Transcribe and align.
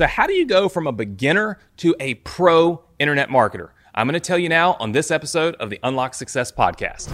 So, 0.00 0.06
how 0.06 0.26
do 0.26 0.32
you 0.32 0.46
go 0.46 0.70
from 0.70 0.86
a 0.86 0.92
beginner 0.92 1.58
to 1.76 1.94
a 2.00 2.14
pro 2.14 2.82
internet 2.98 3.28
marketer? 3.28 3.68
I'm 3.94 4.06
going 4.06 4.14
to 4.14 4.18
tell 4.18 4.38
you 4.38 4.48
now 4.48 4.78
on 4.80 4.92
this 4.92 5.10
episode 5.10 5.56
of 5.56 5.68
the 5.68 5.78
Unlock 5.82 6.14
Success 6.14 6.50
Podcast. 6.50 7.10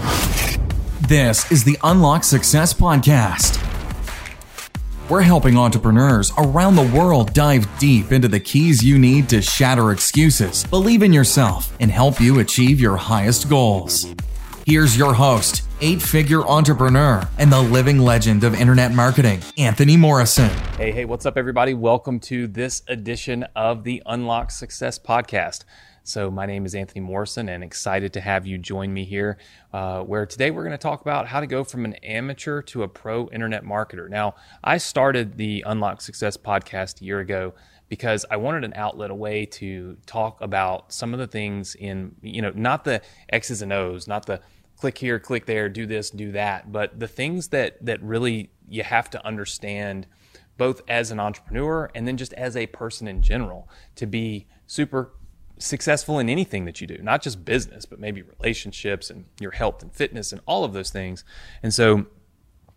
This 1.08 1.50
is 1.50 1.64
the 1.64 1.76
Unlock 1.82 2.22
Success 2.22 2.72
Podcast. 2.72 3.60
We're 5.10 5.22
helping 5.22 5.58
entrepreneurs 5.58 6.30
around 6.38 6.76
the 6.76 6.88
world 6.96 7.34
dive 7.34 7.66
deep 7.80 8.12
into 8.12 8.28
the 8.28 8.38
keys 8.38 8.84
you 8.84 9.00
need 9.00 9.28
to 9.30 9.42
shatter 9.42 9.90
excuses, 9.90 10.62
believe 10.62 11.02
in 11.02 11.12
yourself, 11.12 11.76
and 11.80 11.90
help 11.90 12.20
you 12.20 12.38
achieve 12.38 12.80
your 12.80 12.96
highest 12.96 13.50
goals. 13.50 14.14
Here's 14.64 14.96
your 14.96 15.12
host, 15.12 15.65
eight 15.80 16.00
figure 16.00 16.42
entrepreneur, 16.42 17.26
and 17.38 17.52
the 17.52 17.60
living 17.60 17.98
legend 17.98 18.44
of 18.44 18.54
internet 18.54 18.92
marketing, 18.92 19.40
Anthony 19.58 19.96
Morrison. 19.96 20.48
Hey, 20.78 20.90
hey, 20.90 21.04
what's 21.04 21.26
up, 21.26 21.36
everybody? 21.36 21.74
Welcome 21.74 22.18
to 22.20 22.46
this 22.46 22.82
edition 22.88 23.44
of 23.54 23.84
the 23.84 24.02
Unlock 24.06 24.50
Success 24.50 24.98
Podcast. 24.98 25.64
So, 26.02 26.30
my 26.30 26.46
name 26.46 26.64
is 26.64 26.74
Anthony 26.74 27.00
Morrison, 27.00 27.48
and 27.48 27.64
excited 27.64 28.12
to 28.12 28.20
have 28.20 28.46
you 28.46 28.58
join 28.58 28.94
me 28.94 29.04
here. 29.04 29.38
Uh, 29.72 30.02
where 30.02 30.24
today 30.24 30.50
we're 30.50 30.62
going 30.62 30.70
to 30.70 30.78
talk 30.78 31.00
about 31.00 31.26
how 31.26 31.40
to 31.40 31.46
go 31.46 31.64
from 31.64 31.84
an 31.84 31.94
amateur 31.94 32.62
to 32.62 32.84
a 32.84 32.88
pro 32.88 33.28
internet 33.30 33.64
marketer. 33.64 34.08
Now, 34.08 34.36
I 34.62 34.78
started 34.78 35.36
the 35.36 35.64
Unlock 35.66 36.00
Success 36.00 36.36
podcast 36.36 37.00
a 37.00 37.04
year 37.04 37.18
ago 37.18 37.54
because 37.88 38.24
I 38.30 38.36
wanted 38.36 38.64
an 38.64 38.72
outlet, 38.74 39.10
a 39.10 39.14
way 39.14 39.46
to 39.46 39.96
talk 40.06 40.40
about 40.40 40.92
some 40.92 41.12
of 41.12 41.18
the 41.18 41.26
things 41.26 41.74
in, 41.74 42.14
you 42.22 42.40
know, 42.40 42.52
not 42.54 42.84
the 42.84 43.02
X's 43.28 43.60
and 43.62 43.72
O's, 43.72 44.08
not 44.08 44.26
the 44.26 44.40
click 44.76 44.98
here, 44.98 45.18
click 45.18 45.46
there, 45.46 45.68
do 45.68 45.86
this, 45.86 46.10
do 46.10 46.32
that. 46.32 46.72
But 46.72 46.98
the 46.98 47.08
things 47.08 47.48
that 47.48 47.84
that 47.84 48.02
really 48.02 48.50
you 48.68 48.82
have 48.82 49.10
to 49.10 49.26
understand 49.26 50.06
both 50.56 50.82
as 50.88 51.10
an 51.10 51.20
entrepreneur 51.20 51.90
and 51.94 52.08
then 52.08 52.16
just 52.16 52.32
as 52.34 52.56
a 52.56 52.66
person 52.68 53.06
in 53.06 53.22
general 53.22 53.68
to 53.94 54.06
be 54.06 54.46
super 54.66 55.12
successful 55.58 56.18
in 56.18 56.28
anything 56.28 56.64
that 56.64 56.80
you 56.80 56.86
do, 56.86 56.98
not 56.98 57.22
just 57.22 57.44
business, 57.44 57.84
but 57.84 57.98
maybe 57.98 58.22
relationships 58.22 59.10
and 59.10 59.24
your 59.40 59.52
health 59.52 59.82
and 59.82 59.92
fitness 59.92 60.32
and 60.32 60.40
all 60.46 60.64
of 60.64 60.72
those 60.72 60.90
things. 60.90 61.24
And 61.62 61.72
so 61.72 62.06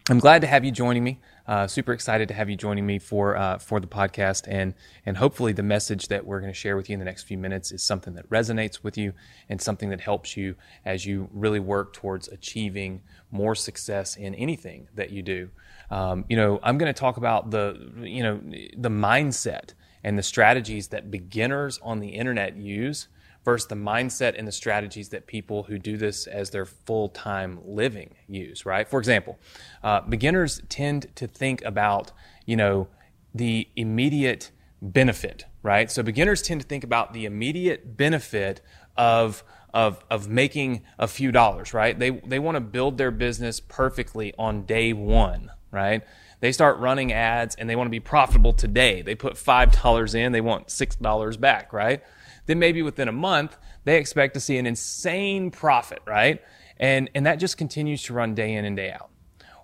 I'm 0.09 0.17
glad 0.17 0.41
to 0.41 0.47
have 0.47 0.65
you 0.65 0.71
joining 0.71 1.03
me. 1.03 1.19
Uh, 1.47 1.67
super 1.67 1.93
excited 1.93 2.29
to 2.29 2.33
have 2.33 2.49
you 2.49 2.55
joining 2.55 2.83
me 2.83 2.97
for 2.97 3.37
uh, 3.37 3.59
for 3.59 3.79
the 3.79 3.85
podcast, 3.85 4.47
and 4.47 4.73
and 5.05 5.17
hopefully 5.17 5.53
the 5.53 5.61
message 5.61 6.07
that 6.07 6.25
we're 6.25 6.39
going 6.39 6.51
to 6.51 6.57
share 6.57 6.75
with 6.75 6.89
you 6.89 6.93
in 6.93 6.99
the 6.99 7.05
next 7.05 7.23
few 7.23 7.37
minutes 7.37 7.71
is 7.71 7.83
something 7.83 8.15
that 8.15 8.27
resonates 8.27 8.83
with 8.83 8.97
you 8.97 9.13
and 9.49 9.61
something 9.61 9.89
that 9.89 10.01
helps 10.01 10.35
you 10.35 10.55
as 10.83 11.05
you 11.05 11.29
really 11.31 11.59
work 11.59 11.93
towards 11.93 12.27
achieving 12.27 13.03
more 13.29 13.53
success 13.53 14.15
in 14.15 14.33
anything 14.33 14.87
that 14.95 15.11
you 15.11 15.21
do. 15.21 15.51
Um, 15.91 16.25
you 16.27 16.37
know, 16.37 16.59
I'm 16.63 16.79
going 16.79 16.91
to 16.91 16.99
talk 16.99 17.17
about 17.17 17.51
the 17.51 17.91
you 17.99 18.23
know 18.23 18.41
the 18.75 18.89
mindset 18.89 19.73
and 20.03 20.17
the 20.17 20.23
strategies 20.23 20.87
that 20.87 21.11
beginners 21.11 21.79
on 21.83 21.99
the 21.99 22.09
internet 22.09 22.57
use 22.57 23.09
versus 23.45 23.67
the 23.67 23.75
mindset 23.75 24.37
and 24.37 24.47
the 24.47 24.51
strategies 24.51 25.09
that 25.09 25.27
people 25.27 25.63
who 25.63 25.77
do 25.77 25.97
this 25.97 26.27
as 26.27 26.49
their 26.49 26.65
full 26.65 27.09
time 27.09 27.59
living 27.65 28.15
use, 28.27 28.65
right? 28.65 28.87
For 28.87 28.99
example, 28.99 29.39
uh, 29.83 30.01
beginners 30.01 30.61
tend 30.69 31.15
to 31.15 31.27
think 31.27 31.63
about, 31.63 32.11
you 32.45 32.55
know, 32.55 32.87
the 33.33 33.67
immediate 33.75 34.51
benefit, 34.81 35.45
right? 35.63 35.91
So 35.91 36.03
beginners 36.03 36.41
tend 36.41 36.61
to 36.61 36.67
think 36.67 36.83
about 36.83 37.13
the 37.13 37.25
immediate 37.25 37.97
benefit 37.97 38.61
of 38.97 39.43
of 39.73 40.03
of 40.09 40.27
making 40.27 40.81
a 40.97 41.07
few 41.07 41.31
dollars, 41.31 41.73
right? 41.73 41.97
They 41.97 42.09
they 42.09 42.39
want 42.39 42.55
to 42.55 42.61
build 42.61 42.97
their 42.97 43.11
business 43.11 43.59
perfectly 43.59 44.33
on 44.37 44.63
day 44.63 44.93
1, 44.93 45.51
right? 45.71 46.03
They 46.41 46.51
start 46.51 46.79
running 46.79 47.11
ads 47.11 47.55
and 47.55 47.69
they 47.69 47.75
want 47.75 47.87
to 47.87 47.91
be 47.91 47.99
profitable 47.99 48.53
today. 48.53 49.01
They 49.01 49.15
put 49.15 49.33
$5 49.33 50.15
in, 50.15 50.31
they 50.31 50.41
want 50.41 50.67
$6 50.67 51.39
back, 51.39 51.73
right? 51.73 52.01
Then 52.49 52.57
maybe 52.57 52.81
within 52.81 53.07
a 53.07 53.11
month, 53.11 53.57
they 53.83 53.97
expect 53.97 54.33
to 54.33 54.39
see 54.39 54.57
an 54.57 54.65
insane 54.65 55.51
profit, 55.51 55.99
right? 56.07 56.41
And, 56.77 57.07
and 57.13 57.23
that 57.27 57.35
just 57.35 57.57
continues 57.57 58.01
to 58.03 58.13
run 58.13 58.33
day 58.33 58.55
in 58.55 58.65
and 58.65 58.75
day 58.75 58.91
out. 58.91 59.11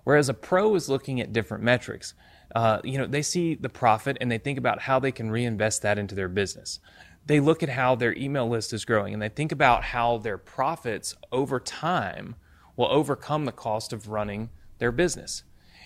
Whereas 0.04 0.28
a 0.28 0.34
pro 0.34 0.72
is 0.76 0.88
looking 0.88 1.20
at 1.20 1.32
different 1.32 1.64
metrics. 1.64 2.14
Uh, 2.54 2.78
you 2.84 2.96
know, 2.96 3.06
they 3.08 3.22
see 3.22 3.56
the 3.56 3.68
profit 3.68 4.18
and 4.20 4.30
they 4.30 4.38
think 4.38 4.56
about 4.56 4.82
how 4.82 5.00
they 5.00 5.10
can 5.10 5.32
reinvest 5.32 5.82
that 5.82 5.98
into 5.98 6.14
their 6.14 6.28
business. 6.28 6.78
They 7.26 7.40
look 7.40 7.64
at 7.64 7.70
how 7.70 7.96
their 7.96 8.16
email 8.16 8.48
list 8.48 8.72
is 8.72 8.84
growing 8.84 9.12
and 9.12 9.20
they 9.20 9.30
think 9.30 9.50
about 9.50 9.82
how 9.82 10.18
their 10.18 10.38
profits 10.38 11.16
over 11.32 11.58
time 11.58 12.36
will 12.76 12.86
overcome 12.86 13.46
the 13.46 13.52
cost 13.52 13.92
of 13.92 14.10
running 14.10 14.50
their 14.78 14.92
business. 14.92 15.42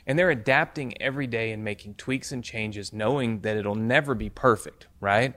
And 0.07 0.19
they're 0.19 0.31
adapting 0.31 1.01
every 1.01 1.27
day 1.27 1.51
and 1.51 1.65
making 1.65 1.95
tweaks 1.95 2.31
and 2.31 2.45
changes, 2.45 2.93
knowing 2.93 3.41
that 3.41 3.57
it'll 3.57 3.75
never 3.75 4.15
be 4.15 4.29
perfect, 4.29 4.87
right? 5.01 5.35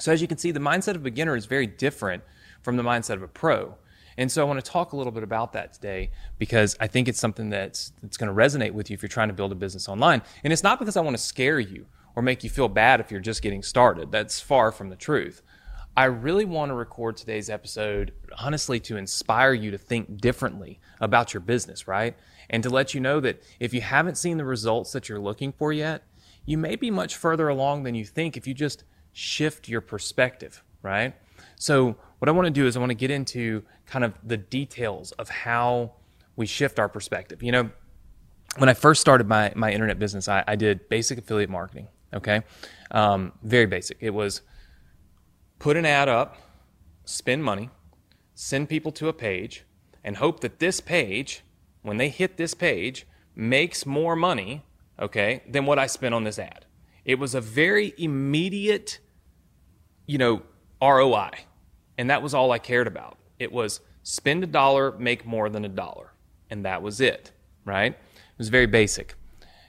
So, 0.00 0.12
as 0.12 0.22
you 0.22 0.28
can 0.28 0.38
see, 0.38 0.50
the 0.50 0.60
mindset 0.60 0.90
of 0.90 0.96
a 0.96 1.00
beginner 1.00 1.36
is 1.36 1.46
very 1.46 1.66
different 1.66 2.22
from 2.62 2.76
the 2.76 2.82
mindset 2.82 3.14
of 3.14 3.22
a 3.22 3.28
pro. 3.28 3.76
And 4.16 4.30
so, 4.30 4.42
I 4.42 4.44
want 4.44 4.62
to 4.64 4.70
talk 4.70 4.92
a 4.92 4.96
little 4.96 5.12
bit 5.12 5.22
about 5.22 5.52
that 5.52 5.72
today 5.72 6.10
because 6.38 6.76
I 6.80 6.86
think 6.86 7.08
it's 7.08 7.20
something 7.20 7.50
that's, 7.50 7.92
that's 8.02 8.16
going 8.16 8.34
to 8.34 8.34
resonate 8.34 8.72
with 8.72 8.90
you 8.90 8.94
if 8.94 9.02
you're 9.02 9.08
trying 9.08 9.28
to 9.28 9.34
build 9.34 9.52
a 9.52 9.56
business 9.56 9.88
online. 9.88 10.22
And 10.42 10.52
it's 10.52 10.62
not 10.62 10.78
because 10.78 10.96
I 10.96 11.00
want 11.00 11.16
to 11.16 11.22
scare 11.22 11.60
you 11.60 11.86
or 12.16 12.22
make 12.22 12.42
you 12.42 12.50
feel 12.50 12.68
bad 12.68 13.00
if 13.00 13.10
you're 13.10 13.20
just 13.20 13.42
getting 13.42 13.62
started. 13.62 14.10
That's 14.10 14.40
far 14.40 14.72
from 14.72 14.88
the 14.88 14.96
truth. 14.96 15.42
I 15.96 16.04
really 16.04 16.44
want 16.44 16.70
to 16.70 16.74
record 16.74 17.16
today's 17.16 17.50
episode, 17.50 18.12
honestly, 18.38 18.80
to 18.80 18.96
inspire 18.96 19.52
you 19.52 19.70
to 19.72 19.78
think 19.78 20.20
differently 20.20 20.80
about 21.00 21.34
your 21.34 21.40
business, 21.40 21.88
right? 21.88 22.16
And 22.48 22.62
to 22.62 22.70
let 22.70 22.94
you 22.94 23.00
know 23.00 23.20
that 23.20 23.42
if 23.58 23.74
you 23.74 23.80
haven't 23.80 24.16
seen 24.16 24.38
the 24.38 24.44
results 24.44 24.92
that 24.92 25.08
you're 25.08 25.20
looking 25.20 25.52
for 25.52 25.72
yet, 25.72 26.04
you 26.46 26.56
may 26.56 26.76
be 26.76 26.90
much 26.90 27.16
further 27.16 27.48
along 27.48 27.82
than 27.82 27.94
you 27.94 28.04
think 28.04 28.36
if 28.36 28.46
you 28.46 28.54
just 28.54 28.84
shift 29.12 29.68
your 29.68 29.80
perspective, 29.80 30.62
right? 30.82 31.14
So, 31.56 31.96
what 32.18 32.28
I 32.28 32.32
want 32.32 32.46
to 32.46 32.50
do 32.50 32.66
is 32.66 32.76
I 32.76 32.80
want 32.80 32.90
to 32.90 32.94
get 32.94 33.10
into 33.10 33.62
kind 33.86 34.04
of 34.04 34.14
the 34.22 34.36
details 34.36 35.12
of 35.12 35.28
how 35.28 35.92
we 36.36 36.46
shift 36.46 36.78
our 36.78 36.88
perspective. 36.88 37.42
You 37.42 37.52
know, 37.52 37.70
when 38.56 38.68
I 38.68 38.74
first 38.74 39.00
started 39.00 39.26
my, 39.26 39.52
my 39.56 39.72
internet 39.72 39.98
business, 39.98 40.28
I, 40.28 40.44
I 40.46 40.56
did 40.56 40.88
basic 40.88 41.18
affiliate 41.18 41.50
marketing, 41.50 41.88
okay? 42.12 42.42
Um, 42.90 43.32
very 43.42 43.66
basic. 43.66 43.98
It 44.00 44.10
was 44.10 44.42
put 45.58 45.76
an 45.76 45.86
ad 45.86 46.08
up, 46.08 46.36
spend 47.04 47.44
money, 47.44 47.70
send 48.34 48.68
people 48.68 48.92
to 48.92 49.08
a 49.08 49.12
page, 49.12 49.64
and 50.02 50.16
hope 50.16 50.40
that 50.40 50.58
this 50.58 50.80
page, 50.80 51.42
when 51.82 51.96
they 51.96 52.08
hit 52.08 52.36
this 52.36 52.54
page, 52.54 53.06
makes 53.34 53.86
more 53.86 54.16
money, 54.16 54.64
okay, 54.98 55.42
than 55.48 55.66
what 55.66 55.78
I 55.78 55.86
spent 55.86 56.14
on 56.14 56.24
this 56.24 56.38
ad. 56.38 56.59
It 57.04 57.18
was 57.18 57.34
a 57.34 57.40
very 57.40 57.94
immediate, 57.98 58.98
you 60.06 60.18
know, 60.18 60.42
ROI. 60.82 61.30
And 61.98 62.10
that 62.10 62.22
was 62.22 62.34
all 62.34 62.52
I 62.52 62.58
cared 62.58 62.86
about. 62.86 63.18
It 63.38 63.52
was 63.52 63.80
spend 64.02 64.44
a 64.44 64.46
dollar, 64.46 64.92
make 64.98 65.26
more 65.26 65.48
than 65.48 65.64
a 65.64 65.68
dollar. 65.68 66.12
And 66.48 66.64
that 66.64 66.82
was 66.82 67.00
it, 67.00 67.32
right? 67.64 67.92
It 67.92 68.38
was 68.38 68.48
very 68.48 68.66
basic. 68.66 69.14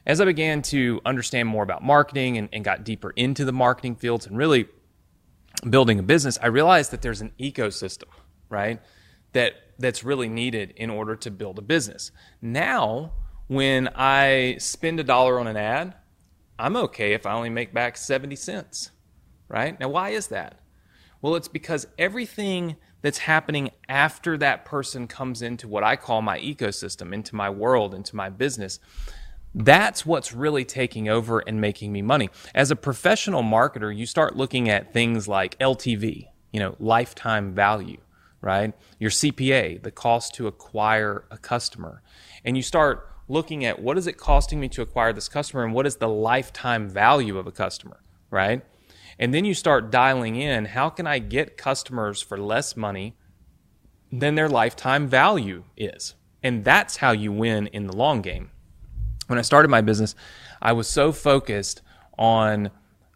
As 0.06 0.20
I 0.20 0.26
began 0.26 0.62
to 0.64 1.00
understand 1.06 1.48
more 1.48 1.64
about 1.64 1.84
marketing 1.84 2.38
and, 2.38 2.50
and 2.52 2.64
got 2.64 2.84
deeper 2.84 3.12
into 3.12 3.46
the 3.46 3.54
marketing 3.54 3.96
fields 3.96 4.26
and 4.26 4.38
really 4.38 4.68
building 5.70 6.00
a 6.00 6.04
business, 6.04 6.40
I 6.42 6.48
realized 6.48 6.92
that 6.92 7.02
there's 7.02 7.22
an 7.22 7.34
ecosystem, 7.40 8.08
right? 8.50 8.82
That 9.34 9.54
that's 9.78 10.04
really 10.04 10.30
needed 10.30 10.74
in 10.76 10.90
order 10.90 11.16
to 11.18 11.32
build 11.32 11.60
a 11.60 11.62
business. 11.62 12.12
Now, 12.42 13.12
when 13.48 13.90
I 13.96 14.56
spend 14.60 15.00
a 15.00 15.04
dollar 15.04 15.40
on 15.40 15.48
an 15.48 15.58
ad, 15.58 15.96
I'm 16.62 16.76
okay 16.78 17.14
if 17.14 17.26
I 17.26 17.34
only 17.34 17.50
make 17.50 17.74
back 17.74 17.98
70 17.98 18.36
cents, 18.36 18.92
right? 19.50 19.80
Now, 19.80 19.90
why 19.90 20.10
is 20.10 20.28
that? 20.28 20.60
Well, 21.20 21.36
it's 21.36 21.48
because 21.48 21.88
everything 21.98 22.76
that's 23.02 23.18
happening 23.18 23.72
after 23.90 24.38
that 24.38 24.64
person 24.64 25.08
comes 25.08 25.42
into 25.42 25.68
what 25.68 25.84
I 25.84 25.96
call 25.96 26.22
my 26.22 26.40
ecosystem, 26.40 27.14
into 27.14 27.36
my 27.36 27.50
world, 27.50 27.96
into 27.96 28.16
my 28.16 28.30
business, 28.30 28.80
that's 29.56 30.06
what's 30.06 30.34
really 30.34 30.64
taking 30.64 31.10
over 31.10 31.40
and 31.40 31.60
making 31.60 31.92
me 31.92 32.04
money. 32.04 32.30
As 32.54 32.70
a 32.70 32.76
professional 32.76 33.42
marketer, 33.42 33.96
you 33.96 34.06
start 34.06 34.38
looking 34.38 34.70
at 34.70 34.94
things 34.94 35.28
like 35.28 35.58
LTV, 35.58 36.28
you 36.54 36.60
know, 36.60 36.76
lifetime 36.80 37.54
value, 37.54 37.98
right? 38.40 38.74
Your 39.00 39.10
CPA, 39.10 39.82
the 39.82 39.92
cost 39.92 40.36
to 40.36 40.46
acquire 40.46 41.26
a 41.32 41.40
customer. 41.40 42.04
And 42.46 42.56
you 42.56 42.64
start 42.64 43.11
looking 43.32 43.64
at 43.64 43.82
what 43.82 43.98
is 43.98 44.08
it 44.08 44.18
costing 44.18 44.60
me 44.60 44.68
to 44.70 44.82
acquire 44.82 45.14
this 45.14 45.30
customer 45.30 45.64
and 45.64 45.74
what 45.74 45.88
is 45.88 45.98
the 45.98 46.10
lifetime 46.10 46.90
value 46.90 47.38
of 47.38 47.48
a 47.48 47.52
customer, 47.52 48.02
right? 48.30 48.64
And 49.18 49.34
then 49.34 49.46
you 49.46 49.54
start 49.54 49.92
dialing 49.92 50.36
in 50.36 50.66
how 50.66 50.90
can 50.90 51.08
I 51.08 51.20
get 51.20 51.58
customers 51.58 52.22
for 52.22 52.38
less 52.38 52.76
money 52.76 53.16
than 54.12 54.36
their 54.36 54.50
lifetime 54.50 55.08
value 55.08 55.64
is? 55.78 56.16
And 56.44 56.66
that's 56.66 56.98
how 56.98 57.12
you 57.12 57.32
win 57.32 57.68
in 57.68 57.88
the 57.88 57.96
long 57.96 58.22
game. 58.22 58.52
When 59.28 59.40
I 59.40 59.44
started 59.44 59.70
my 59.70 59.82
business, 59.82 60.16
I 60.62 60.74
was 60.74 60.88
so 60.88 61.12
focused 61.12 61.82
on 62.18 62.72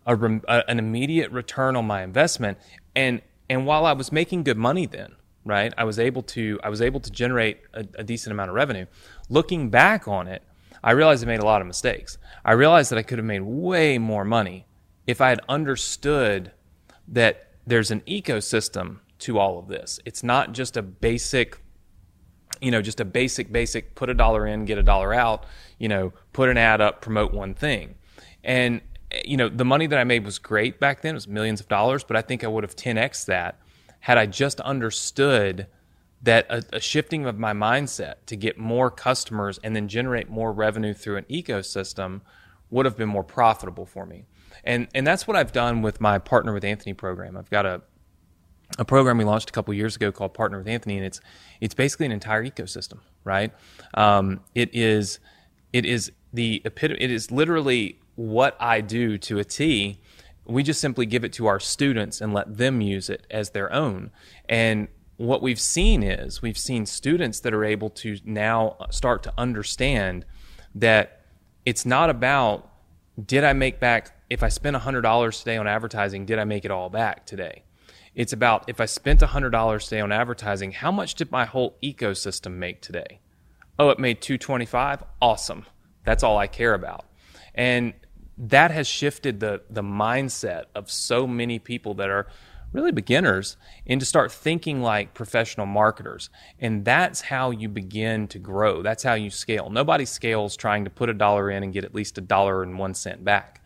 a, 0.05 0.63
an 0.69 0.79
immediate 0.79 1.31
return 1.31 1.75
on 1.75 1.85
my 1.85 2.03
investment 2.03 2.57
and 2.95 3.21
and 3.49 3.65
while 3.67 3.85
I 3.85 3.93
was 3.93 4.11
making 4.11 4.43
good 4.43 4.57
money 4.57 4.85
then, 4.85 5.15
right? 5.45 5.73
I 5.77 5.83
was 5.83 5.99
able 5.99 6.23
to 6.23 6.59
I 6.63 6.69
was 6.69 6.81
able 6.81 6.99
to 6.99 7.11
generate 7.11 7.59
a, 7.73 7.85
a, 7.95 8.03
decent 8.03 8.31
amount 8.31 8.49
of 8.49 8.55
revenue. 8.55 8.87
Looking 9.29 9.69
back 9.69 10.07
on 10.07 10.27
it, 10.27 10.43
I 10.83 10.91
realized 10.91 11.23
I 11.23 11.27
made 11.27 11.39
a 11.39 11.45
lot 11.45 11.61
of 11.61 11.67
mistakes. 11.67 12.17
I 12.43 12.53
realized 12.53 12.91
that 12.91 12.97
I 12.97 13.03
could 13.03 13.19
have 13.19 13.25
made 13.25 13.41
way 13.41 13.97
more 13.97 14.25
money 14.25 14.65
if 15.07 15.21
I 15.21 15.29
had 15.29 15.39
understood 15.47 16.51
that 17.07 17.51
there's 17.65 17.91
an 17.91 18.01
ecosystem 18.01 18.99
to 19.19 19.39
all 19.39 19.59
of 19.59 19.67
this. 19.67 19.99
It's 20.03 20.23
not 20.23 20.51
just 20.51 20.75
a 20.77 20.81
basic, 20.81 21.59
you 22.59 22.71
know, 22.71 22.81
just 22.81 22.99
a 22.99 23.05
basic, 23.05 23.51
basic 23.51 23.95
put 23.95 24.09
a 24.09 24.13
dollar 24.13 24.45
in, 24.47 24.65
get 24.65 24.77
a 24.77 24.83
dollar 24.83 25.13
out, 25.13 25.45
you 25.77 25.87
know, 25.87 26.11
put 26.33 26.49
an 26.49 26.57
ad 26.57 26.81
up, 26.81 27.01
promote 27.01 27.33
one 27.33 27.53
thing. 27.53 27.95
And, 28.43 28.81
you 29.23 29.37
know, 29.37 29.47
the 29.47 29.65
money 29.65 29.87
that 29.87 29.97
I 29.97 30.03
made 30.03 30.25
was 30.25 30.39
great 30.39 30.79
back 30.79 31.01
then, 31.01 31.11
it 31.11 31.15
was 31.15 31.27
millions 31.27 31.59
of 31.59 31.67
dollars, 31.67 32.03
but 32.03 32.17
I 32.17 32.21
think 32.21 32.43
I 32.43 32.47
would 32.47 32.63
have 32.63 32.75
10x 32.75 33.25
that 33.25 33.59
had 34.05 34.19
I 34.19 34.27
just 34.27 34.61
understood 34.61 35.65
that 36.21 36.45
a, 36.47 36.63
a, 36.73 36.79
shifting 36.79 37.25
of 37.25 37.39
my 37.39 37.53
mindset 37.53 38.17
to 38.27 38.35
get 38.35 38.55
more 38.55 38.91
customers 38.91 39.59
and 39.63 39.75
then 39.75 39.87
generate 39.87 40.29
more 40.29 40.53
revenue 40.53 40.93
through 40.93 41.17
an 41.17 41.25
ecosystem 41.27 42.21
would 42.69 42.85
have 42.85 42.95
been 42.95 43.09
more 43.09 43.23
profitable 43.23 43.83
for 43.83 44.05
me. 44.05 44.25
And 44.63 44.87
and 44.93 45.07
that's 45.07 45.25
what 45.25 45.35
I've 45.35 45.51
done 45.51 45.81
with 45.81 45.99
my 45.99 46.19
partner 46.19 46.53
with 46.53 46.63
Anthony 46.63 46.93
program. 46.93 47.35
I've 47.35 47.49
got 47.49 47.65
a 47.65 47.81
a 48.77 48.85
program 48.85 49.17
we 49.17 49.23
launched 49.23 49.49
a 49.49 49.53
couple 49.53 49.73
years 49.73 49.95
ago 49.95 50.11
called 50.11 50.35
Partner 50.35 50.59
with 50.59 50.67
Anthony, 50.67 50.97
and 50.97 51.05
it's 51.05 51.19
it's 51.59 51.73
basically 51.73 52.05
an 52.05 52.11
entire 52.11 52.45
ecosystem, 52.45 52.99
right? 53.23 53.51
Um, 53.95 54.41
it 54.53 54.69
is 54.71 55.17
it 55.73 55.83
is 55.83 56.11
the 56.31 56.61
epitome. 56.63 57.01
It 57.01 57.09
is 57.09 57.31
literally 57.31 57.97
what 58.13 58.55
I 58.59 58.81
do 58.81 59.17
to 59.17 59.39
a 59.39 59.43
T. 59.43 59.99
We 60.45 60.63
just 60.63 60.79
simply 60.79 61.05
give 61.05 61.23
it 61.23 61.33
to 61.33 61.47
our 61.47 61.59
students 61.59 62.21
and 62.21 62.33
let 62.33 62.57
them 62.57 62.81
use 62.81 63.09
it 63.09 63.25
as 63.31 63.51
their 63.51 63.71
own. 63.73 64.11
And 64.47 64.87
what 65.17 65.41
we've 65.41 65.59
seen 65.59 66.03
is 66.03 66.41
we've 66.41 66.57
seen 66.57 66.85
students 66.85 67.39
that 67.41 67.53
are 67.53 67.63
able 67.63 67.89
to 67.89 68.17
now 68.25 68.77
start 68.91 69.23
to 69.23 69.33
understand 69.37 70.25
that 70.75 71.21
it's 71.65 71.85
not 71.85 72.09
about 72.09 72.69
did 73.23 73.43
I 73.43 73.53
make 73.53 73.79
back 73.79 74.11
if 74.29 74.43
I 74.43 74.49
spent 74.49 74.75
$100 74.75 75.39
today 75.39 75.57
on 75.57 75.67
advertising, 75.67 76.25
did 76.25 76.39
I 76.39 76.43
make 76.43 76.65
it 76.65 76.71
all 76.71 76.89
back 76.89 77.25
today? 77.25 77.63
It's 78.13 78.33
about 78.33 78.67
if 78.67 78.81
I 78.81 78.85
spent 78.85 79.21
$100 79.21 79.83
today 79.83 80.01
on 80.01 80.11
advertising, 80.11 80.71
how 80.71 80.91
much 80.91 81.15
did 81.15 81.31
my 81.31 81.45
whole 81.45 81.77
ecosystem 81.83 82.53
make 82.53 82.81
today? 82.81 83.19
Oh, 83.77 83.89
it 83.89 83.99
made 83.99 84.21
225. 84.21 85.03
Awesome. 85.21 85.65
That's 86.05 86.23
all 86.23 86.37
I 86.37 86.47
care 86.47 86.73
about. 86.73 87.05
And 87.53 87.93
that 88.37 88.71
has 88.71 88.87
shifted 88.87 89.39
the 89.39 89.61
the 89.69 89.83
mindset 89.83 90.65
of 90.75 90.91
so 90.91 91.25
many 91.25 91.59
people 91.59 91.93
that 91.95 92.09
are 92.09 92.27
really 92.75 92.91
beginners 92.91 93.55
and 93.87 93.99
to 93.99 94.05
start 94.05 94.31
thinking 94.31 94.81
like 94.81 95.13
professional 95.13 95.65
marketers. 95.65 96.29
And 96.59 96.83
that's 96.83 97.21
how 97.21 97.51
you 97.51 97.69
begin 97.69 98.27
to 98.27 98.39
grow. 98.39 98.81
That's 98.81 99.03
how 99.03 99.13
you 99.13 99.29
scale. 99.29 99.69
Nobody 99.69 100.05
scales 100.05 100.55
trying 100.57 100.83
to 100.83 100.89
put 100.89 101.09
a 101.09 101.13
dollar 101.13 101.49
in 101.49 101.63
and 101.63 101.73
get 101.73 101.85
at 101.85 101.95
least 101.95 102.17
a 102.17 102.21
dollar 102.21 102.61
and 102.63 102.77
one 102.77 102.93
cent 102.93 103.23
back. 103.23 103.63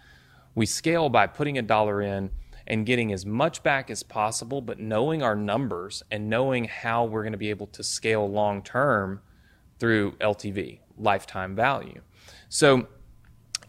We 0.53 0.65
scale 0.65 1.09
by 1.09 1.27
putting 1.27 1.57
a 1.57 1.63
dollar 1.63 2.01
in 2.01 2.29
and 2.67 2.85
getting 2.85 3.11
as 3.11 3.25
much 3.25 3.63
back 3.63 3.89
as 3.89 4.03
possible, 4.03 4.61
but 4.61 4.79
knowing 4.79 5.23
our 5.23 5.35
numbers 5.35 6.03
and 6.11 6.29
knowing 6.29 6.65
how 6.65 7.05
we're 7.05 7.23
going 7.23 7.31
to 7.31 7.37
be 7.37 7.49
able 7.49 7.67
to 7.67 7.83
scale 7.83 8.29
long 8.29 8.61
term 8.61 9.21
through 9.79 10.11
LTV, 10.21 10.79
lifetime 10.97 11.55
value. 11.55 12.01
So 12.47 12.87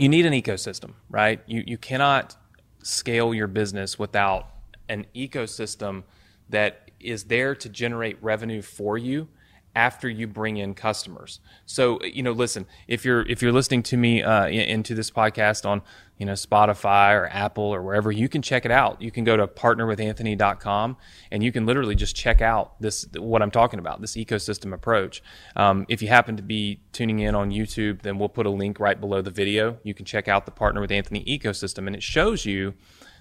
you 0.01 0.09
need 0.09 0.25
an 0.25 0.33
ecosystem, 0.33 0.95
right? 1.11 1.43
You, 1.47 1.63
you 1.67 1.77
cannot 1.77 2.35
scale 2.83 3.35
your 3.35 3.47
business 3.47 3.99
without 3.99 4.49
an 4.89 5.05
ecosystem 5.15 6.05
that 6.49 6.91
is 6.99 7.25
there 7.25 7.55
to 7.55 7.69
generate 7.69 8.17
revenue 8.23 8.63
for 8.63 8.97
you 8.97 9.29
after 9.75 10.09
you 10.09 10.27
bring 10.27 10.57
in 10.57 10.75
customers. 10.75 11.41
So, 11.65 12.03
you 12.03 12.23
know, 12.23 12.33
listen, 12.33 12.67
if 12.89 13.05
you're 13.05 13.23
if 13.23 13.41
you're 13.41 13.53
listening 13.53 13.83
to 13.85 13.97
me 13.97 14.23
uh, 14.23 14.49
into 14.49 14.95
this 14.95 15.11
podcast 15.11 15.65
on, 15.65 15.83
you 16.19 16.27
know, 16.27 16.33
Spotify 16.33 17.15
or 17.15 17.29
Apple 17.29 17.65
or 17.65 17.83
wherever, 17.83 18.11
you 18.11 18.29
can 18.29 18.43
check 18.43 18.65
it 18.65 18.71
out. 18.71 19.01
You 19.01 19.11
can 19.11 19.25
go 19.25 19.37
to 19.37 19.47
partnerwithanthony.com 19.47 20.97
and 21.31 21.45
you 21.45 21.53
can 21.53 21.67
literally 21.67 21.95
just 21.95 22.17
check 22.17 22.41
out 22.41 22.81
this 22.81 23.07
what 23.17 23.43
I'm 23.43 23.51
talking 23.51 23.79
about, 23.79 24.01
this 24.01 24.17
ecosystem 24.17 24.73
approach. 24.73 25.23
Um, 25.55 25.87
if 25.89 26.03
you 26.03 26.09
happen 26.09 26.37
to 26.37 26.43
be 26.43 26.81
tuning 26.93 27.21
in 27.21 27.35
on 27.35 27.51
YouTube, 27.51 28.03
then 28.03 28.19
we'll 28.19 28.29
put 28.29 28.47
a 28.47 28.51
link 28.51 28.81
right 28.81 29.01
below 29.01 29.23
the 29.23 29.31
video. 29.31 29.79
You 29.85 29.95
can 29.95 30.05
check 30.05 30.27
out 30.27 30.47
the 30.47 30.53
Partner 30.53 30.81
with 30.81 30.91
Anthony 30.91 31.25
ecosystem, 31.25 31.87
and 31.87 31.95
it 31.95 32.03
shows 32.03 32.45
you 32.45 32.75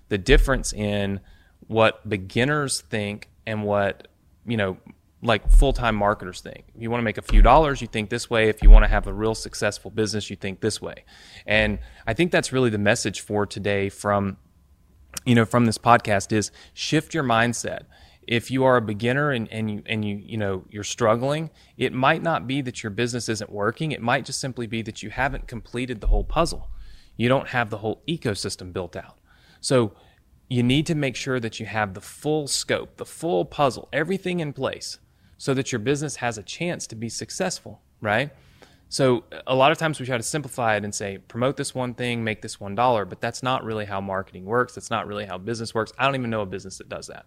the 0.10 0.18
difference 0.18 0.74
in 0.74 1.20
what 1.68 2.08
beginners 2.10 2.82
think 2.82 3.30
and 3.46 3.64
what 3.64 4.08
you 4.46 4.58
know 4.58 4.78
like 5.22 5.50
full-time 5.50 5.96
marketers 5.96 6.42
think. 6.42 6.66
If 6.74 6.82
you 6.82 6.90
want 6.90 7.02
to 7.02 7.06
make 7.06 7.18
a 7.18 7.22
few 7.22 7.42
dollars, 7.42 7.82
you 7.82 7.88
think 7.88 8.10
this 8.10 8.30
way. 8.30 8.48
If 8.48 8.64
you 8.64 8.70
want 8.70 8.86
to 8.86 8.90
have 8.90 9.06
a 9.08 9.14
real 9.14 9.36
successful 9.36 9.92
business, 9.92 10.30
you 10.30 10.36
think 10.36 10.62
this 10.62 10.82
way. 10.82 11.04
And 11.46 11.80
I 12.08 12.14
think 12.14 12.32
that's 12.32 12.54
really 12.54 12.70
the 12.70 12.78
message 12.78 13.22
for 13.22 13.46
today 13.46 13.90
from 13.90 14.38
you 15.26 15.36
know 15.36 15.46
from 15.46 15.66
this 15.66 15.78
podcast 15.78 16.32
is 16.32 16.52
shift 16.74 17.14
your 17.14 17.24
mindset. 17.24 17.82
If 18.28 18.52
you 18.52 18.64
are 18.64 18.78
a 18.78 18.82
beginner 18.82 19.32
and, 19.32 19.52
and 19.52 19.70
you 19.72 19.84
and 19.86 20.06
you 20.06 20.16
you 20.16 20.38
know 20.38 20.64
you're 20.70 20.84
struggling, 20.84 21.50
it 21.78 21.92
might 21.92 22.24
not 22.24 22.48
be 22.48 22.62
that 22.62 22.82
your 22.84 22.92
business 22.92 23.28
isn't 23.28 23.52
working. 23.52 23.92
It 23.92 24.02
might 24.02 24.24
just 24.24 24.40
simply 24.40 24.68
be 24.68 24.82
that 24.84 25.04
you 25.04 25.10
haven't 25.10 25.48
completed 25.48 26.00
the 26.00 26.08
whole 26.08 26.24
puzzle. 26.24 26.70
You 27.18 27.28
don't 27.28 27.50
have 27.50 27.70
the 27.70 27.80
whole 27.80 28.02
ecosystem 28.08 28.72
built 28.72 28.96
out. 28.96 29.18
So 29.60 29.94
you 30.48 30.64
need 30.64 30.86
to 30.86 30.96
make 30.96 31.18
sure 31.18 31.40
that 31.42 31.60
you 31.60 31.66
have 31.66 31.94
the 31.94 32.02
full 32.02 32.48
scope, 32.48 32.96
the 32.96 33.06
full 33.06 33.44
puzzle, 33.44 33.90
everything 33.92 34.40
in 34.40 34.54
place 34.54 35.00
so 35.40 35.56
that 35.56 35.72
your 35.72 35.80
business 35.80 36.18
has 36.18 36.38
a 36.38 36.44
chance 36.44 36.86
to 36.86 36.96
be 36.96 37.10
successful, 37.10 37.82
right? 38.02 38.30
So 38.90 39.24
a 39.48 39.56
lot 39.56 39.72
of 39.72 39.78
times 39.78 40.00
we 40.00 40.06
try 40.06 40.18
to 40.18 40.24
simplify 40.24 40.76
it 40.76 40.84
and 40.84 40.94
say 40.94 41.18
promote 41.18 41.56
this 41.56 41.74
one 41.74 41.94
thing, 41.94 42.24
make 42.24 42.42
this 42.42 42.60
one 42.60 42.76
dollar, 42.76 43.06
but 43.06 43.22
that's 43.22 43.42
not 43.42 43.64
really 43.64 43.86
how 43.86 44.02
marketing 44.02 44.46
works. 44.46 44.76
That's 44.76 44.90
not 44.90 45.08
really 45.08 45.26
how 45.26 45.38
business 45.38 45.74
works. 45.74 45.94
I 45.98 46.06
don't 46.06 46.16
even 46.16 46.30
know 46.30 46.42
a 46.42 46.46
business 46.46 46.78
that 46.80 46.90
does 46.90 47.08
that. 47.08 47.26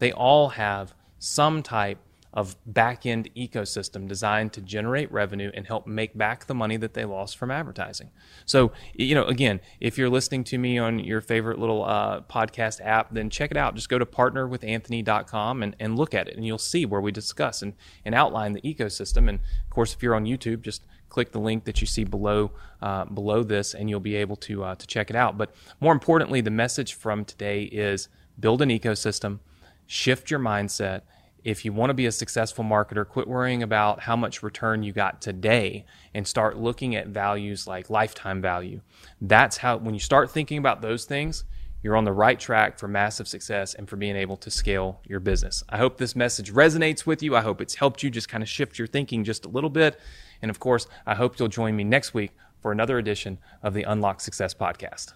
They 0.00 0.12
all 0.12 0.48
have 0.50 0.94
some 1.18 1.62
type 1.62 1.98
of 2.34 2.56
back 2.66 3.06
end 3.06 3.30
ecosystem 3.36 4.08
designed 4.08 4.52
to 4.52 4.60
generate 4.60 5.10
revenue 5.12 5.52
and 5.54 5.66
help 5.66 5.86
make 5.86 6.18
back 6.18 6.46
the 6.46 6.54
money 6.54 6.76
that 6.76 6.92
they 6.92 7.04
lost 7.04 7.38
from 7.38 7.50
advertising. 7.50 8.10
So, 8.44 8.72
you 8.92 9.14
know, 9.14 9.24
again, 9.24 9.60
if 9.80 9.96
you're 9.96 10.10
listening 10.10 10.42
to 10.44 10.58
me 10.58 10.76
on 10.76 10.98
your 10.98 11.20
favorite 11.20 11.60
little 11.60 11.84
uh, 11.84 12.22
podcast 12.22 12.84
app, 12.84 13.14
then 13.14 13.30
check 13.30 13.52
it 13.52 13.56
out. 13.56 13.76
Just 13.76 13.88
go 13.88 14.00
to 14.00 14.04
partnerwithanthony.com 14.04 15.62
and, 15.62 15.76
and 15.78 15.96
look 15.96 16.12
at 16.12 16.28
it, 16.28 16.36
and 16.36 16.44
you'll 16.44 16.58
see 16.58 16.84
where 16.84 17.00
we 17.00 17.12
discuss 17.12 17.62
and, 17.62 17.74
and 18.04 18.16
outline 18.16 18.52
the 18.52 18.60
ecosystem. 18.62 19.28
And 19.28 19.38
of 19.38 19.70
course, 19.70 19.94
if 19.94 20.02
you're 20.02 20.16
on 20.16 20.24
YouTube, 20.24 20.62
just 20.62 20.82
click 21.08 21.30
the 21.30 21.38
link 21.38 21.64
that 21.64 21.80
you 21.80 21.86
see 21.86 22.02
below 22.02 22.50
uh, 22.82 23.04
below 23.04 23.44
this, 23.44 23.74
and 23.74 23.88
you'll 23.88 24.00
be 24.00 24.16
able 24.16 24.34
to 24.36 24.64
uh, 24.64 24.74
to 24.74 24.86
check 24.88 25.08
it 25.08 25.14
out. 25.14 25.38
But 25.38 25.54
more 25.80 25.92
importantly, 25.92 26.40
the 26.40 26.50
message 26.50 26.94
from 26.94 27.24
today 27.24 27.62
is 27.62 28.08
build 28.40 28.60
an 28.60 28.70
ecosystem, 28.70 29.38
shift 29.86 30.32
your 30.32 30.40
mindset 30.40 31.02
if 31.44 31.64
you 31.64 31.72
want 31.72 31.90
to 31.90 31.94
be 31.94 32.06
a 32.06 32.12
successful 32.12 32.64
marketer, 32.64 33.06
quit 33.06 33.28
worrying 33.28 33.62
about 33.62 34.00
how 34.00 34.16
much 34.16 34.42
return 34.42 34.82
you 34.82 34.92
got 34.92 35.20
today 35.20 35.84
and 36.14 36.26
start 36.26 36.56
looking 36.56 36.96
at 36.96 37.08
values 37.08 37.66
like 37.66 37.90
lifetime 37.90 38.40
value. 38.40 38.80
That's 39.20 39.58
how, 39.58 39.76
when 39.76 39.92
you 39.92 40.00
start 40.00 40.30
thinking 40.30 40.56
about 40.56 40.80
those 40.80 41.04
things, 41.04 41.44
you're 41.82 41.96
on 41.96 42.04
the 42.04 42.12
right 42.12 42.40
track 42.40 42.78
for 42.78 42.88
massive 42.88 43.28
success 43.28 43.74
and 43.74 43.86
for 43.86 43.96
being 43.96 44.16
able 44.16 44.38
to 44.38 44.50
scale 44.50 45.02
your 45.06 45.20
business. 45.20 45.62
I 45.68 45.76
hope 45.76 45.98
this 45.98 46.16
message 46.16 46.50
resonates 46.50 47.04
with 47.04 47.22
you. 47.22 47.36
I 47.36 47.42
hope 47.42 47.60
it's 47.60 47.74
helped 47.74 48.02
you 48.02 48.08
just 48.08 48.30
kind 48.30 48.42
of 48.42 48.48
shift 48.48 48.78
your 48.78 48.88
thinking 48.88 49.22
just 49.22 49.44
a 49.44 49.48
little 49.48 49.68
bit. 49.68 50.00
And 50.40 50.50
of 50.50 50.58
course, 50.58 50.86
I 51.06 51.14
hope 51.14 51.38
you'll 51.38 51.48
join 51.48 51.76
me 51.76 51.84
next 51.84 52.14
week 52.14 52.30
for 52.62 52.72
another 52.72 52.96
edition 52.96 53.38
of 53.62 53.74
the 53.74 53.82
Unlock 53.82 54.22
Success 54.22 54.54
Podcast. 54.54 55.12